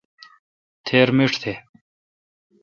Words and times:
تھیر 0.85 1.07
مݭ 1.17 1.31
تھ۔ 1.41 1.53